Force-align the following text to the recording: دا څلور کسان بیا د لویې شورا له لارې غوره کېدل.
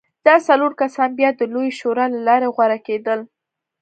دا 0.25 0.35
څلور 0.47 0.71
کسان 0.81 1.09
بیا 1.19 1.29
د 1.35 1.41
لویې 1.53 1.71
شورا 1.79 2.05
له 2.13 2.19
لارې 2.27 2.47
غوره 2.55 2.77
کېدل. 2.87 3.19